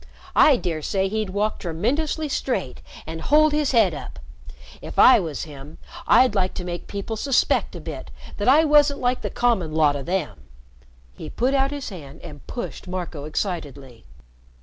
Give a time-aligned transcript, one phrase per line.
[0.35, 4.17] I dare say he'd walk tremendously straight and hold his head up.
[4.81, 5.77] If I was him,
[6.07, 9.95] I'd like to make people suspect a bit that I wasn't like the common lot
[9.95, 10.41] o' them."
[11.15, 14.07] He put out his hand and pushed Marco excitedly.